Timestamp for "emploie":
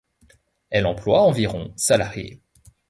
0.87-1.21